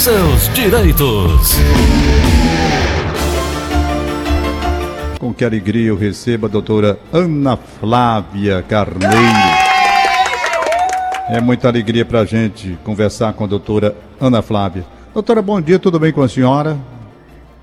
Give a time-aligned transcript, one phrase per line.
[0.00, 1.58] seus direitos.
[5.18, 9.14] Com que alegria eu recebo a doutora Ana Flávia Carneiro.
[11.28, 14.86] É muita alegria para a gente conversar com a doutora Ana Flávia.
[15.12, 16.78] Doutora, bom dia, tudo bem com a senhora?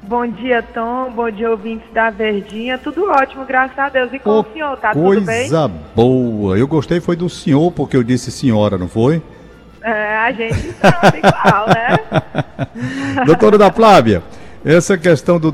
[0.03, 1.11] Bom dia, Tom.
[1.15, 2.77] Bom dia, ouvintes da Verdinha.
[2.77, 4.13] Tudo ótimo, graças a Deus.
[4.13, 5.39] E com oh, o senhor, tá tudo bem?
[5.39, 6.55] Coisa boa.
[6.55, 9.23] Eu gostei foi do senhor, porque eu disse senhora, não foi?
[9.87, 13.23] É, a gente sabe igual, né?
[13.25, 14.21] Doutora da Flávia,
[14.65, 15.49] essa questão do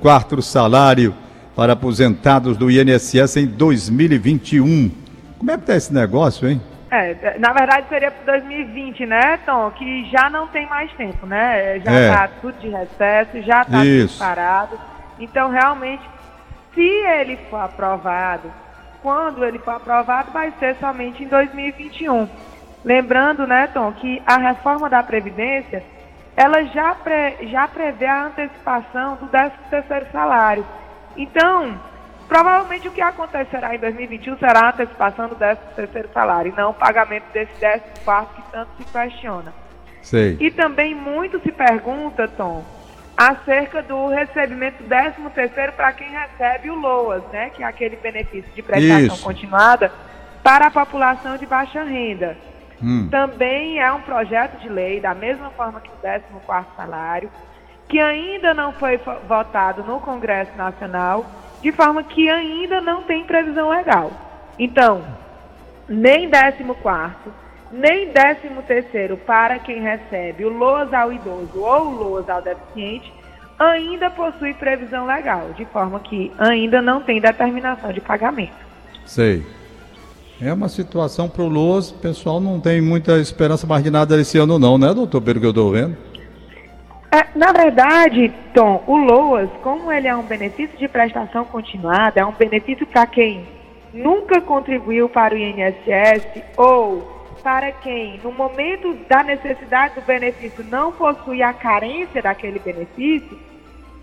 [0.00, 1.12] 14 salário
[1.56, 4.92] para aposentados do INSS em 2021.
[5.38, 6.62] Como é que tá esse negócio, hein?
[6.88, 9.72] É, na verdade seria para 2020, né, Tom?
[9.72, 11.80] Que já não tem mais tempo, né?
[11.80, 12.30] Já está é.
[12.40, 14.78] tudo de recesso, já está tudo parado.
[15.18, 16.02] Então, realmente,
[16.72, 18.52] se ele for aprovado,
[19.02, 22.28] quando ele for aprovado, vai ser somente em 2021.
[22.84, 25.82] Lembrando, né, Tom, que a reforma da Previdência,
[26.36, 30.66] ela já, pre, já prevê a antecipação do 13 terceiro salário.
[31.16, 31.78] Então,
[32.32, 36.70] Provavelmente o que acontecerá em 2021 será a antecipação do 13 terceiro salário e não
[36.70, 39.52] o pagamento desse 14 quarto que tanto se questiona.
[40.00, 40.38] Sei.
[40.40, 42.64] E também muito se pergunta, Tom,
[43.14, 47.96] acerca do recebimento do 13 terceiro para quem recebe o LOAS, né, que é aquele
[47.96, 49.22] benefício de prestação Isso.
[49.22, 49.92] continuada
[50.42, 52.34] para a população de baixa renda.
[52.82, 53.08] Hum.
[53.10, 57.30] Também é um projeto de lei, da mesma forma que o 14 quarto salário,
[57.88, 61.24] que ainda não foi votado no Congresso Nacional
[61.62, 64.10] de forma que ainda não tem previsão legal.
[64.58, 65.04] Então,
[65.88, 66.64] nem 14
[67.70, 73.12] nem 13 para quem recebe o LOAS ao idoso ou o LOAS ao deficiente,
[73.58, 78.52] ainda possui previsão legal, de forma que ainda não tem determinação de pagamento.
[79.06, 79.46] Sei.
[80.44, 84.20] É uma situação para o LOAS, o pessoal não tem muita esperança mais de nada
[84.20, 85.96] esse ano não, né, doutor, pelo que eu estou vendo?
[87.12, 92.26] É, na verdade, Tom, o LOAS, como ele é um benefício de prestação continuada, é
[92.26, 93.46] um benefício para quem
[93.94, 96.26] nunca contribuiu para o INSS
[96.56, 97.06] ou
[97.40, 103.38] para quem, no momento da necessidade do benefício, não possui a carência daquele benefício,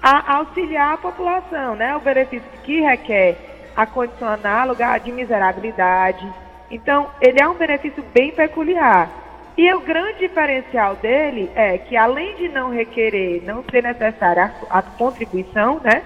[0.01, 1.93] a auxiliar a população, né?
[1.97, 3.48] O benefício que requer
[3.79, 6.29] a condição análoga de miserabilidade.
[6.69, 9.09] Então, ele é um benefício bem peculiar.
[9.57, 14.81] E o grande diferencial dele é que, além de não requerer, não ser necessária a,
[14.81, 16.03] contribuição, né,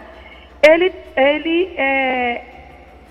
[0.61, 2.43] ele, ele, é,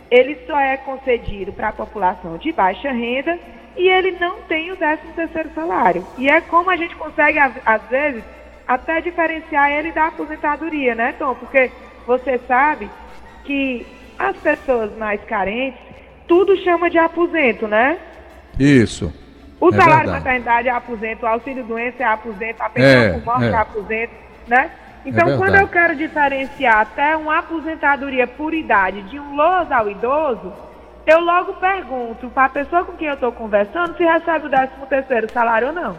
[0.08, 3.36] ele só é concedido para a população de baixa renda
[3.76, 6.06] e ele não tem o 13 terceiro salário.
[6.16, 8.22] E é como a gente consegue, às vezes,
[8.66, 11.34] até diferenciar ele da aposentadoria, né, Tom?
[11.34, 11.72] Porque
[12.06, 12.88] você sabe
[13.44, 13.84] que
[14.28, 15.80] as pessoas mais carentes,
[16.26, 17.98] tudo chama de aposento, né?
[18.58, 19.12] Isso.
[19.60, 23.12] O é salário de maternidade é aposento, o auxílio doença é aposento, a pensão é,
[23.12, 23.48] por morte é.
[23.48, 24.12] é aposento,
[24.48, 24.70] né?
[25.04, 29.90] Então, é quando eu quero diferenciar até uma aposentadoria por idade de um LOAS ao
[29.90, 30.52] idoso,
[31.06, 34.70] eu logo pergunto para a pessoa com quem eu estou conversando se recebe o 13
[34.88, 35.96] terceiro salário ou não.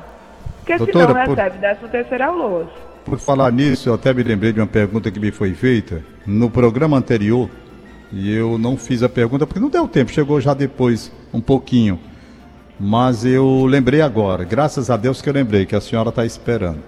[0.59, 2.69] Porque Doutora, se não recebe, o 13 terceiro é o LOAS.
[3.03, 6.49] Por falar nisso, eu até me lembrei de uma pergunta que me foi feita no
[6.49, 7.49] programa anterior,
[8.13, 11.99] e eu não fiz a pergunta porque não deu tempo, chegou já depois, um pouquinho.
[12.79, 16.79] Mas eu lembrei agora, graças a Deus que eu lembrei que a senhora está esperando.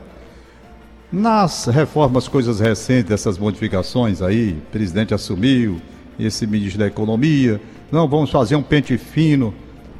[1.12, 5.81] Nas reformas, coisas recentes, essas modificações aí, o presidente assumiu,
[6.19, 7.59] esse ministro da Economia,
[7.91, 9.53] não, vamos fazer um pente fino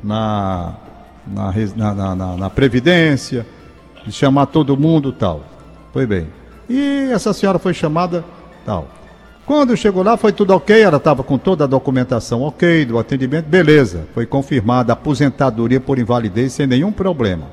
[0.04, 0.76] na,
[1.26, 3.46] na, na, na, na Previdência,
[4.10, 5.44] chamar todo mundo tal.
[5.92, 6.28] Foi bem.
[6.70, 8.24] E essa senhora foi chamada
[8.66, 8.95] tal.
[9.46, 13.46] Quando chegou lá, foi tudo ok, ela estava com toda a documentação ok, do atendimento,
[13.46, 14.08] beleza.
[14.12, 17.44] Foi confirmada a aposentadoria por invalidez sem nenhum problema.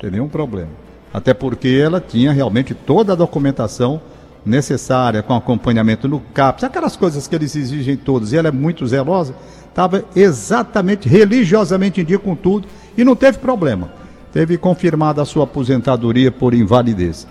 [0.00, 0.70] Sem nenhum problema.
[1.12, 4.00] Até porque ela tinha realmente toda a documentação
[4.46, 8.86] necessária, com acompanhamento no CAPS, aquelas coisas que eles exigem todos, e ela é muito
[8.86, 9.34] zelosa,
[9.68, 13.90] estava exatamente, religiosamente em dia com tudo, e não teve problema.
[14.32, 17.26] Teve confirmada a sua aposentadoria por invalidez.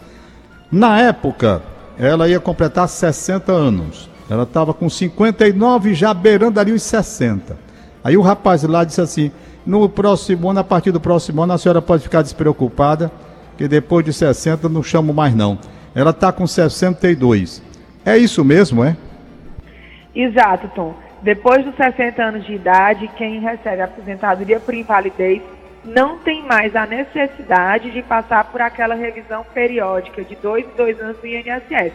[0.70, 1.62] Na época,
[2.02, 4.10] ela ia completar 60 anos.
[4.28, 7.56] Ela estava com 59, já beirando ali os 60.
[8.04, 9.32] Aí o rapaz lá disse assim:
[9.66, 13.12] no próximo ano, a partir do próximo ano, a senhora pode ficar despreocupada,
[13.56, 15.60] que depois de 60 não chamo mais não.
[15.94, 17.62] Ela está com 62.
[18.04, 18.98] É isso mesmo, é?
[20.16, 20.96] Exato, Tom.
[21.22, 25.44] Depois dos 60 anos de idade, quem recebe aposentadoria por invalidez
[25.84, 31.00] não tem mais a necessidade de passar por aquela revisão periódica de dois em dois
[31.00, 31.94] anos do INSS.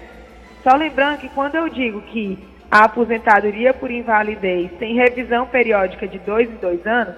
[0.63, 2.39] Só lembrando que quando eu digo que
[2.71, 7.15] a aposentadoria por invalidez tem revisão periódica de dois em dois anos,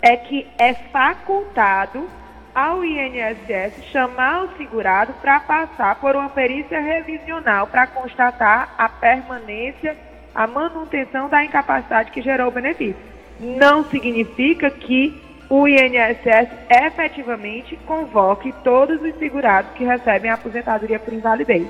[0.00, 2.08] é que é facultado
[2.54, 9.96] ao INSS chamar o segurado para passar por uma perícia revisional para constatar a permanência,
[10.34, 12.96] a manutenção da incapacidade que gerou o benefício.
[13.40, 21.12] Não significa que o INSS efetivamente convoque todos os segurados que recebem a aposentadoria por
[21.12, 21.66] invalidez.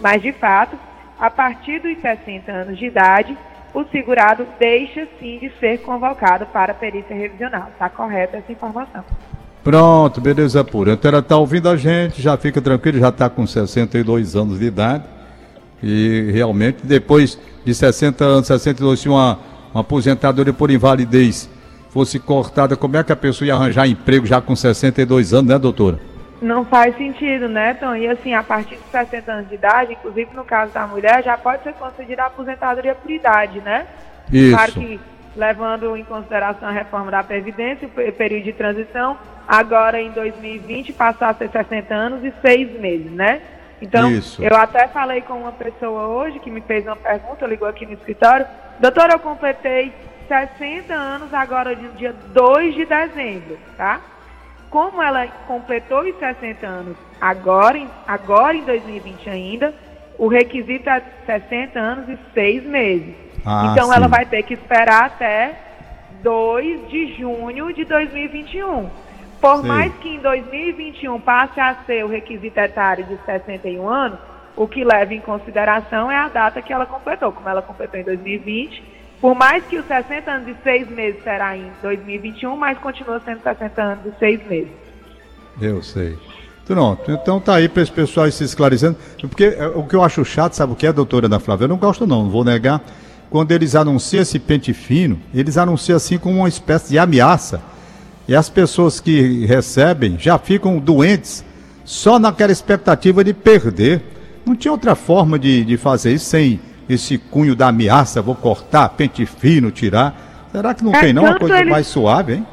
[0.00, 0.76] Mas, de fato,
[1.16, 3.38] a partir dos 60 anos de idade,
[3.72, 7.68] o segurado deixa sim de ser convocado para a perícia revisional.
[7.72, 9.04] Está correta essa informação.
[9.62, 10.94] Pronto, beleza pura.
[10.94, 14.64] Então ela está ouvindo a gente, já fica tranquilo, já está com 62 anos de
[14.64, 15.04] idade.
[15.80, 19.38] E realmente, depois de 60 anos, 62, se uma,
[19.72, 21.48] uma aposentadoria por invalidez
[21.90, 25.58] fosse cortada, como é que a pessoa ia arranjar emprego já com 62 anos, né,
[25.58, 25.98] doutora?
[26.40, 27.94] Não faz sentido, né, Tom?
[27.94, 31.36] E assim, a partir de 60 anos de idade, inclusive no caso da mulher, já
[31.36, 33.86] pode ser concedida a aposentadoria por idade, né?
[34.32, 34.56] Isso.
[34.56, 35.00] Claro que
[35.36, 39.16] levando em consideração a reforma da Previdência, o período de transição,
[39.46, 43.42] agora em 2020 passar a ser 60 anos e 6 meses, né?
[43.82, 44.42] Então, Isso.
[44.42, 47.94] eu até falei com uma pessoa hoje que me fez uma pergunta, ligou aqui no
[47.94, 48.46] escritório,
[48.78, 49.92] doutora, eu completei
[50.30, 54.00] 60 anos agora no dia 2 de dezembro, tá?
[54.70, 59.74] Como ela completou os 60 anos agora, em- agora em 2020 ainda,
[60.16, 63.12] o requisito é 60 anos e 6 meses.
[63.44, 64.10] Ah, então ela sim.
[64.10, 65.52] vai ter que esperar até
[66.22, 68.88] 2 de junho de 2021.
[69.40, 69.66] Por Sim.
[69.66, 74.18] mais que em 2021 passe a ser o requisito etário de 61 anos,
[74.54, 77.32] o que leva em consideração é a data que ela completou.
[77.32, 81.56] Como ela completou em 2020, por mais que os 60 anos e 6 meses será
[81.56, 84.72] em 2021, mas continua sendo 60 anos e 6 meses.
[85.60, 86.16] Eu sei.
[86.64, 88.96] Pronto, então tá aí para esse pessoal se esclarecendo.
[89.22, 91.64] Porque é, o que eu acho chato, sabe o que é, doutora Ana Flávia?
[91.64, 92.80] Eu não gosto não, não vou negar.
[93.28, 97.60] Quando eles anunciam esse pente fino, eles anunciam assim como uma espécie de ameaça.
[98.26, 101.44] E as pessoas que recebem já ficam doentes
[101.84, 104.02] só naquela expectativa de perder.
[104.46, 106.60] Não tinha outra forma de, de fazer isso sem
[106.92, 110.12] esse cunho da ameaça, vou cortar, pente fino, tirar.
[110.50, 112.46] Será que não É, tem não uma coisa eles- mais suave, hein?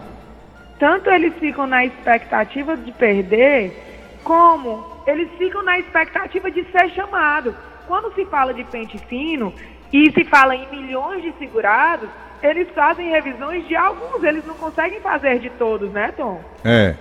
[0.79, 7.55] tanto eles ficam na expectativa de perder, como eles ficam na expectativa de ser chamado.
[7.87, 9.51] Quando se fala de pente fino
[9.91, 12.07] e se fala em milhões de segurados,
[12.43, 16.39] eles fazem revisões de alguns, eles não conseguem fazer de todos, né, Tom?
[16.63, 16.93] É.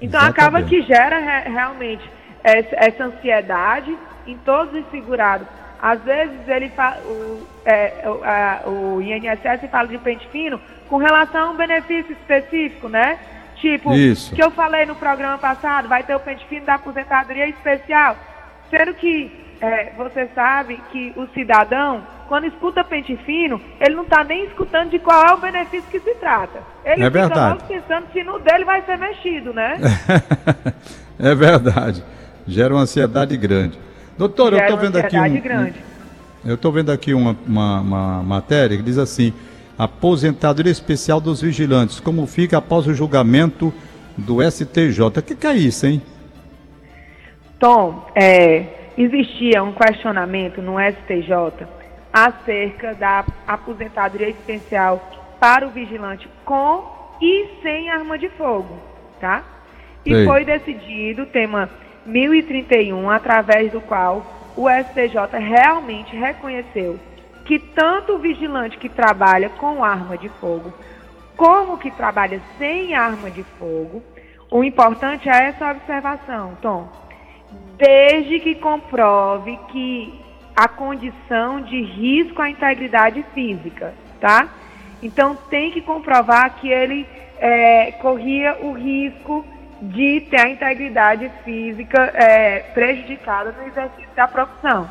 [0.00, 0.68] Então acaba Exatamente.
[0.68, 2.08] que gera re- realmente
[2.44, 3.96] essa, essa ansiedade
[4.28, 5.48] em todos os segurados.
[5.80, 10.96] Às vezes ele fa- o, é, o, a- o INSS fala de pente fino com
[10.96, 13.18] relação a um benefício específico, né?
[13.56, 14.34] Tipo, Isso.
[14.34, 18.16] que eu falei no programa passado, vai ter o pente fino da aposentadoria especial.
[18.70, 19.30] Sendo que
[19.60, 24.90] é, você sabe que o cidadão, quando escuta pente fino, ele não está nem escutando
[24.90, 26.60] de qual é o benefício que se trata.
[26.84, 27.64] Ele É fica verdade.
[27.66, 29.76] pensando se no dele vai ser mexido, né?
[31.18, 32.02] é verdade.
[32.46, 33.78] Gera uma ansiedade grande.
[34.18, 35.74] Doutor, eu estou vendo aqui um, grande.
[36.44, 39.32] eu estou vendo aqui uma, uma, uma matéria que diz assim:
[39.78, 43.72] aposentadoria especial dos vigilantes, como fica após o julgamento
[44.16, 45.00] do STJ.
[45.00, 46.02] O que, que é isso, hein?
[47.60, 51.68] Tom, é, existia um questionamento no STJ
[52.12, 55.00] acerca da aposentadoria especial
[55.38, 56.84] para o vigilante com
[57.22, 58.78] e sem arma de fogo,
[59.20, 59.44] tá?
[60.04, 61.68] E foi decidido tema
[62.08, 66.98] 1031, através do qual o STJ realmente reconheceu
[67.44, 70.72] que tanto o vigilante que trabalha com arma de fogo,
[71.36, 74.02] como que trabalha sem arma de fogo,
[74.50, 76.88] o importante é essa observação, Tom
[77.78, 80.20] desde que comprove que
[80.54, 84.48] a condição de risco à integridade física, tá?
[85.00, 87.06] Então tem que comprovar que ele
[87.38, 89.46] é, corria o risco
[89.80, 94.90] de ter a integridade física é, prejudicada no exercício da profissão.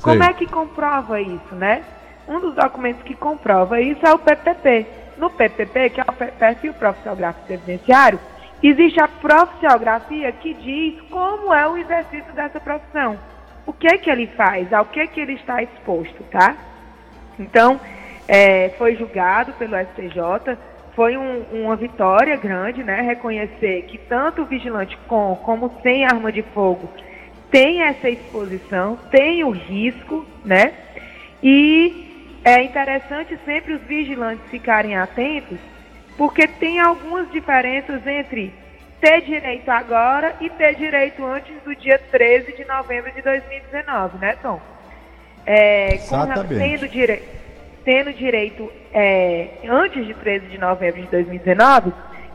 [0.00, 1.82] Como é que comprova isso, né?
[2.26, 4.86] Um dos documentos que comprova isso é o PPP.
[5.18, 8.18] No PPP, que é o Pe- Perfil Profissiográfico Previdenciário,
[8.62, 13.18] existe a profissiografia que diz como é o exercício dessa profissão.
[13.66, 16.56] O que é que ele faz, ao que é que ele está exposto, tá?
[17.38, 17.80] Então,
[18.26, 20.56] é, foi julgado pelo STJ,
[20.94, 23.00] foi um- uma vitória grande, né?
[23.00, 26.88] Reconhecer que tanto o vigilante com como sem arma de fogo
[27.50, 30.72] tem essa exposição, tem o risco, né?
[31.42, 35.58] E é interessante sempre os vigilantes ficarem atentos,
[36.16, 38.52] porque tem algumas diferenças entre
[39.00, 44.36] ter direito agora e ter direito antes do dia 13 de novembro de 2019, né,
[44.40, 44.60] Tom?
[45.44, 46.54] É, Exatamente.
[46.54, 47.22] tendo, dire...
[47.84, 51.92] tendo direito é, antes de 13 de novembro de 2019,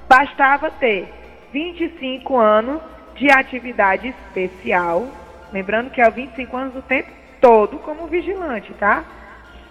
[0.08, 1.08] bastava ter
[1.52, 2.82] 25 anos
[3.16, 5.08] de atividade especial.
[5.52, 7.10] Lembrando que é 25 anos o tempo
[7.42, 9.04] todo como vigilante, tá?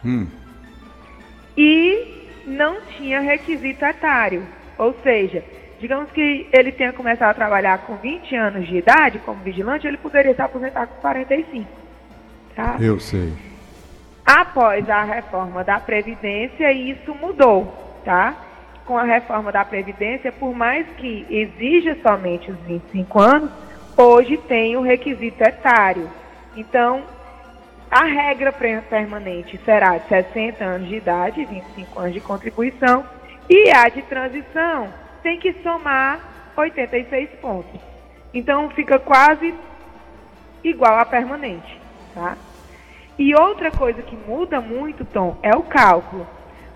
[0.05, 0.27] Hum.
[1.57, 4.47] E não tinha requisito etário.
[4.79, 5.43] Ou seja,
[5.81, 9.97] digamos que ele tenha começado a trabalhar com 20 anos de idade como vigilante, ele
[9.97, 11.69] poderia se aposentar com 45.
[12.55, 12.77] Tá?
[12.81, 13.33] Eu sei.
[14.27, 17.73] Após a reforma da Previdência, isso mudou,
[18.05, 18.35] tá?
[18.85, 23.51] Com a reforma da Previdência, por mais que exija somente os 25 anos,
[23.97, 26.11] hoje tem o requisito etário.
[26.57, 27.05] Então,
[27.89, 33.05] a regra permanente será de 60 anos de idade, 25 anos de contribuição,
[33.49, 34.93] e a de transição
[35.23, 36.19] tem que somar
[36.57, 37.81] 86 pontos.
[38.35, 39.55] Então fica quase
[40.65, 41.81] igual à permanente,
[42.13, 42.37] tá?
[43.19, 46.27] E outra coisa que muda muito, Tom, é o cálculo.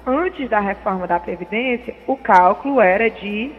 [0.07, 3.53] Antes da reforma da Previdência, o cálculo era de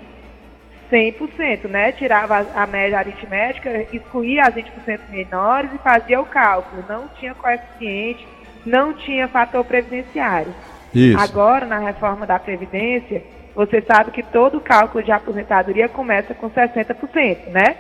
[0.92, 1.92] 100%, né?
[1.92, 6.84] Tirava a média aritmética, excluía as 20% menores e fazia o cálculo.
[6.90, 8.28] Não tinha coeficiente,
[8.66, 10.54] não tinha fator previdenciário.
[10.94, 11.18] Isso.
[11.20, 13.24] Agora, na reforma da Previdência,
[13.56, 17.78] você sabe que todo cálculo de aposentadoria começa com 60%, né?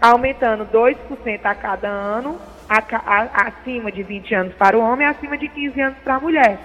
[0.00, 2.38] Aumentando 2% a cada ano,
[2.70, 6.58] acima de 20 anos para o homem e acima de 15 anos para a mulher.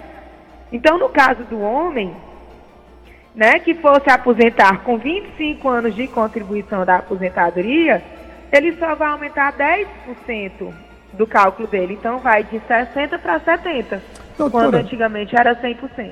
[0.72, 2.16] Então, no caso do homem,
[3.34, 8.04] né, que fosse aposentar com 25 anos de contribuição da aposentadoria,
[8.52, 10.72] ele só vai aumentar 10%
[11.14, 11.94] do cálculo dele.
[11.94, 14.00] Então, vai de 60% para 70%,
[14.38, 16.12] Doutora, quando antigamente era 100%.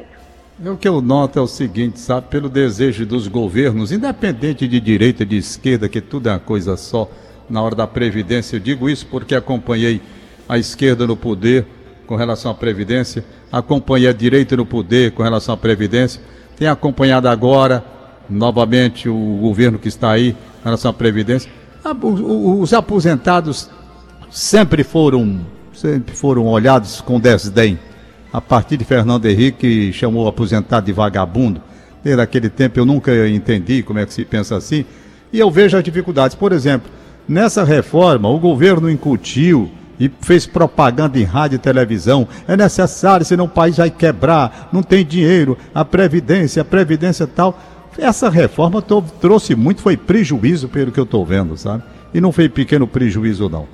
[0.66, 5.26] O que eu noto é o seguinte, sabe, pelo desejo dos governos, independente de direita,
[5.26, 7.10] de esquerda, que tudo é uma coisa só,
[7.50, 10.02] na hora da Previdência, eu digo isso porque acompanhei
[10.48, 11.66] a esquerda no poder
[12.06, 16.22] com relação à Previdência, acompanhei a direita no poder com relação à Previdência,
[16.56, 17.84] tenho acompanhado agora,
[18.30, 21.52] novamente, o governo que está aí com relação à Previdência.
[22.02, 23.70] Os aposentados
[24.30, 25.42] sempre foram,
[25.74, 27.78] sempre foram olhados com desdém
[28.34, 31.62] a partir de Fernando Henrique, chamou o aposentado de vagabundo.
[32.04, 34.84] Desde aquele tempo eu nunca entendi como é que se pensa assim.
[35.32, 36.36] E eu vejo as dificuldades.
[36.36, 36.92] Por exemplo,
[37.28, 42.28] nessa reforma, o governo incutiu e fez propaganda em rádio e televisão.
[42.48, 47.60] É necessário, senão o país vai quebrar, não tem dinheiro, a Previdência, a Previdência tal.
[47.98, 51.84] Essa reforma trouxe muito, foi prejuízo pelo que eu estou vendo, sabe?
[52.14, 53.68] E não foi pequeno prejuízo, não.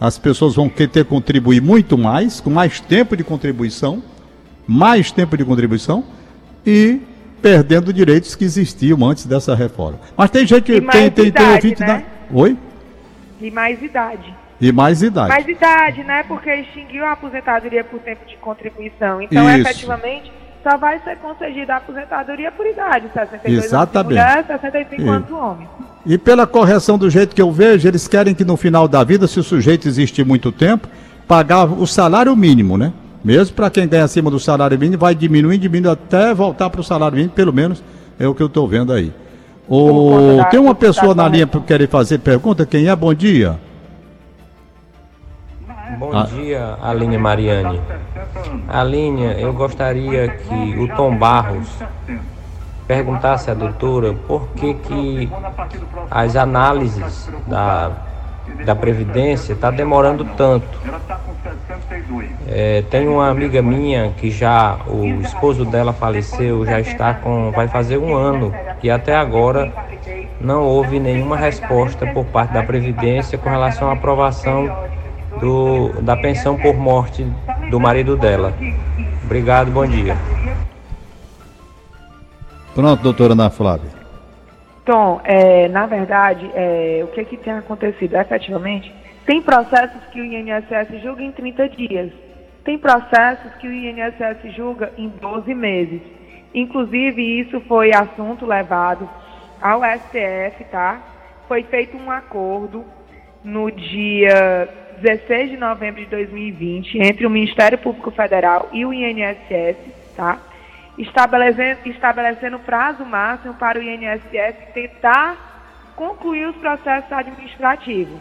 [0.00, 4.02] As pessoas vão ter que contribuir muito mais, com mais tempo de contribuição,
[4.66, 6.02] mais tempo de contribuição
[6.66, 7.00] e
[7.40, 9.98] perdendo direitos que existiam antes dessa reforma.
[10.16, 12.04] Mas tem gente que tem, tem, tem ouvinte né?
[12.30, 12.38] da...
[12.38, 12.56] Oi?
[13.40, 14.34] E mais idade.
[14.60, 15.28] E mais idade.
[15.28, 16.22] Mais idade, né?
[16.24, 19.22] Porque extinguiu a aposentadoria por tempo de contribuição.
[19.22, 19.68] Então, Isso.
[19.68, 20.30] efetivamente,
[20.62, 24.18] só vai ser concedida a aposentadoria por idade, 62 Exatamente.
[24.18, 25.08] anos mulher, 65 e...
[25.08, 25.68] anos homem.
[26.04, 29.26] E pela correção do jeito que eu vejo, eles querem que no final da vida,
[29.26, 30.88] se o sujeito existir muito tempo,
[31.26, 32.92] pagar o salário mínimo, né?
[33.24, 36.84] Mesmo para quem ganha acima do salário mínimo, vai diminuindo, diminuindo até voltar para o
[36.84, 37.82] salário mínimo, pelo menos
[38.18, 39.12] é o que eu estou vendo aí.
[39.72, 40.44] O...
[40.50, 42.66] Tem uma pessoa na linha para querer fazer pergunta.
[42.66, 42.96] Quem é?
[42.96, 43.56] Bom dia.
[45.96, 46.24] Bom ah.
[46.24, 47.80] dia, Aline Mariane.
[48.68, 51.68] Aline, eu gostaria que o Tom Barros
[52.88, 55.30] perguntasse à doutora por que, que
[56.10, 57.92] as análises da,
[58.64, 60.66] da Previdência está demorando tanto.
[62.46, 67.68] É, tem uma amiga minha que já, o esposo dela faleceu, já está com, vai
[67.68, 69.72] fazer um ano e até agora
[70.40, 74.70] não houve nenhuma resposta por parte da Previdência com relação à aprovação
[75.38, 77.26] do, da pensão por morte
[77.70, 78.52] do marido dela.
[79.24, 80.16] Obrigado, bom dia.
[82.74, 83.99] Pronto, doutora Ana Flávia.
[84.84, 88.92] Tom, é, na verdade, é, o que, que tem acontecido efetivamente?
[89.26, 92.12] Tem processos que o INSS julga em 30 dias.
[92.64, 96.00] Tem processos que o INSS julga em 12 meses.
[96.54, 99.08] Inclusive, isso foi assunto levado
[99.60, 101.00] ao STF, tá?
[101.46, 102.84] Foi feito um acordo
[103.44, 104.68] no dia
[105.00, 109.76] 16 de novembro de 2020 entre o Ministério Público Federal e o INSS,
[110.16, 110.38] tá?
[111.02, 118.20] Estabelecendo, estabelecendo prazo máximo para o INSS tentar concluir os processos administrativos.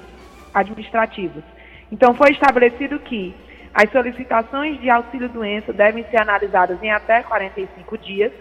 [0.54, 1.44] administrativos.
[1.92, 3.36] Então, foi estabelecido que
[3.74, 8.32] as solicitações de auxílio-doença devem ser analisadas em até 45 dias,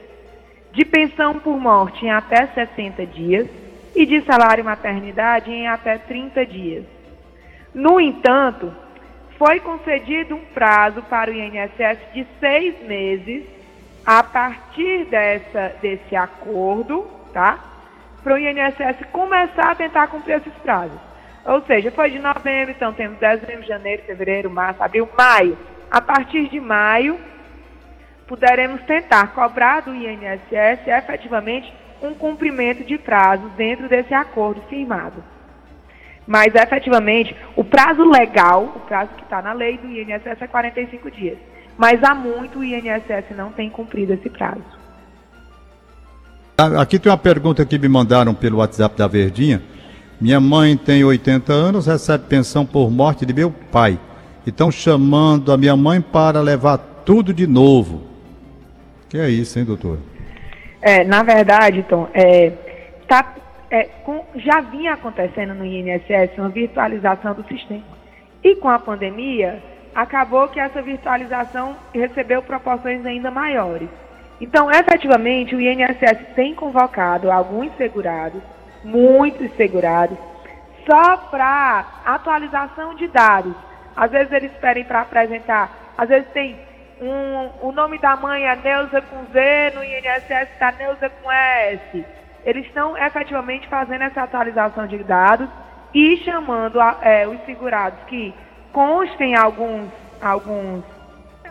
[0.73, 3.49] de pensão por morte em até 60 dias
[3.95, 6.85] e de salário maternidade em até 30 dias.
[7.75, 8.73] No entanto,
[9.39, 13.58] foi concedido um prazo para o INSS de seis meses
[14.09, 17.59] a partir dessa, desse acordo, tá?
[18.25, 20.99] para o INSS começar a tentar cumprir esses prazos.
[21.45, 25.59] Ou seja, foi de novembro, então temos dezembro, janeiro, fevereiro, março, abril, maio.
[25.91, 27.21] A partir de maio,
[28.27, 31.71] poderemos tentar cobrar do INSS efetivamente
[32.03, 35.23] um cumprimento de prazo dentro desse acordo firmado.
[36.27, 41.11] Mas efetivamente, o prazo legal, o prazo que está na lei do INSS é 45
[41.11, 41.39] dias.
[41.79, 44.65] Mas há muito o INSS não tem cumprido esse prazo.
[46.77, 49.63] Aqui tem uma pergunta que me mandaram pelo WhatsApp da Verdinha.
[50.21, 53.97] Minha mãe tem 80 anos, recebe pensão por morte de meu pai.
[54.45, 58.03] Estão chamando a minha mãe para levar tudo de novo.
[59.09, 59.99] Que é isso, hein, doutor?
[60.83, 62.53] É, na verdade, Tom, é,
[63.07, 63.37] tá,
[63.71, 67.85] é, com, já vinha acontecendo no INSS uma virtualização do sistema.
[68.43, 69.63] E com a pandemia,
[69.99, 73.89] acabou que essa virtualização recebeu proporções ainda maiores.
[74.41, 78.41] Então, efetivamente, o INSS tem convocado alguns segurados,
[78.85, 80.17] muitos segurados,
[80.87, 83.53] só para atualização de dados.
[83.97, 86.57] Às vezes eles pedem para apresentar, às vezes tem
[87.01, 92.05] um, o nome da mãe é Neuza com Z, no INSS está Neuza com S.
[92.45, 95.49] Eles estão efetivamente fazendo essa atualização de dados
[95.93, 98.33] e chamando a, é, os segurados que
[98.73, 99.89] constem alguns,
[100.21, 100.83] alguns,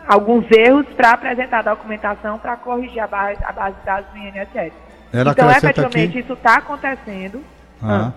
[0.06, 4.18] alguns erros para apresentar a documentação para corrigir a base, a base de dados do
[4.18, 4.72] INSS.
[5.12, 6.18] Ela então, efetivamente, aqui...
[6.20, 7.40] isso está acontecendo.
[7.82, 8.12] Ah.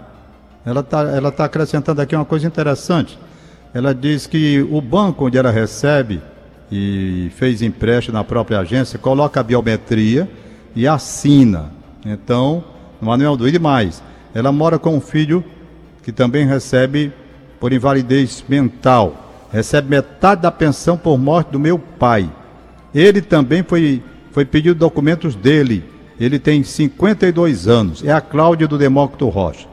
[0.65, 3.17] Ela está ela tá acrescentando aqui uma coisa interessante.
[3.73, 6.21] Ela diz que o banco onde ela recebe
[6.71, 10.29] e fez empréstimo na própria agência, coloca a biometria
[10.75, 11.71] e assina.
[12.05, 12.63] Então,
[13.01, 14.01] nenhuma dúvida mais.
[14.33, 15.43] Ela mora com um filho
[16.01, 17.13] que também recebe
[17.61, 19.13] por invalidez mental.
[19.53, 22.27] Recebe metade da pensão por morte do meu pai.
[22.93, 25.85] Ele também foi, foi pedido documentos dele.
[26.19, 28.03] Ele tem 52 anos.
[28.03, 29.67] É a Cláudia do Demócrito Rocha.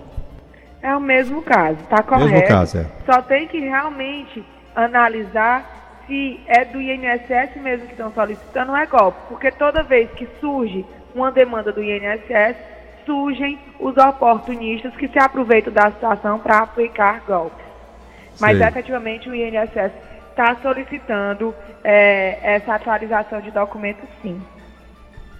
[0.82, 2.30] É o mesmo caso, tá correto.
[2.30, 2.86] Mesmo caso, é.
[3.06, 4.44] Só tem que realmente
[4.76, 9.18] analisar se é do INSS mesmo que estão solicitando ou é golpe.
[9.28, 12.56] Porque toda vez que surge uma demanda do INSS,
[13.06, 17.67] surgem os oportunistas que se aproveitam da situação para aplicar golpes.
[18.40, 18.66] Mas Sei.
[18.66, 19.92] efetivamente o INSS
[20.30, 24.40] está solicitando é, essa atualização de documentos sim.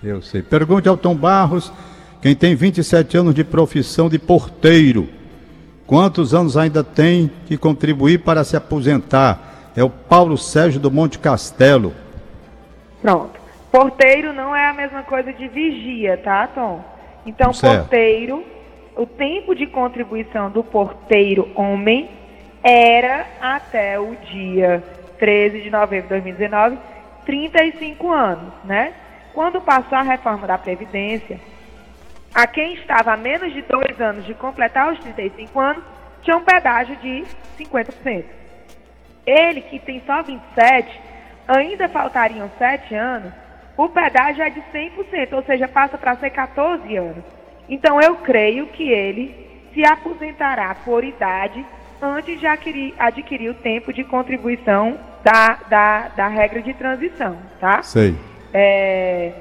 [0.03, 0.43] Eu sei.
[0.43, 1.73] Pergunte ao Tom Barros,
[2.21, 5.09] quem tem 27 anos de profissão de porteiro,
[5.87, 9.71] quantos anos ainda tem que contribuir para se aposentar?
[9.77, 11.95] É o Paulo Sérgio do Monte Castelo.
[13.01, 13.39] Pronto.
[13.71, 16.83] Porteiro não é a mesma coisa de vigia, tá, Tom?
[17.25, 17.81] Então, Certo.
[17.83, 18.43] porteiro,
[18.97, 22.09] o tempo de contribuição do porteiro homem
[22.63, 24.83] era até o dia
[25.19, 26.79] 13 de novembro de 2019,
[27.25, 28.93] 35 anos, né?
[29.35, 31.39] Quando passou a reforma da Previdência,
[32.35, 35.85] a quem estava a menos de dois anos de completar os 35 anos,
[36.23, 37.25] tinha um pedágio de
[37.59, 38.25] 50%.
[39.27, 41.01] Ele, que tem só 27,
[41.47, 43.33] ainda faltariam 7 anos,
[43.77, 47.25] o pedágio é de 100%, ou seja, passa para ser 14 anos.
[47.69, 51.65] Então, eu creio que ele se aposentará por idade
[52.01, 57.83] antes de adquirir, adquirir o tempo de contribuição da, da, da regra de transição, tá?
[57.83, 58.15] Sei.
[58.53, 59.33] É,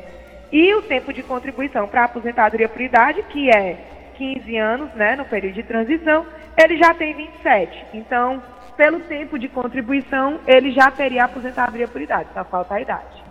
[0.51, 5.15] e o tempo de contribuição para a aposentadoria por idade, que é 15 anos, né,
[5.15, 6.25] no período de transição,
[6.57, 7.85] ele já tem 27.
[7.93, 8.41] Então,
[8.75, 13.27] pelo tempo de contribuição, ele já teria aposentadoria por idade, só falta a idade.